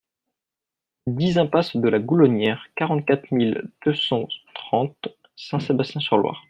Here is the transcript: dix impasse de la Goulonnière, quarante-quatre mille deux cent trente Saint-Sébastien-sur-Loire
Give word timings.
dix 1.05 1.37
impasse 1.37 1.77
de 1.77 1.87
la 1.87 1.99
Goulonnière, 1.99 2.65
quarante-quatre 2.75 3.29
mille 3.31 3.69
deux 3.85 3.93
cent 3.93 4.27
trente 4.55 5.09
Saint-Sébastien-sur-Loire 5.35 6.39